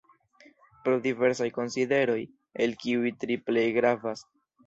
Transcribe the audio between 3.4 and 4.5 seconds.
plej gravas.